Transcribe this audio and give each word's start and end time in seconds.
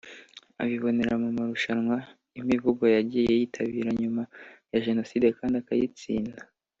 abibonera 0.61 1.13
mu 1.23 1.29
marushanwa 1.37 1.97
y’imivugo 2.35 2.83
yagiye 2.95 3.31
yitabira 3.39 3.89
nyuma 4.01 4.23
ya 4.71 4.79
Jenoside 4.85 5.27
kandi 5.37 5.55
akayatsinda 5.61 6.41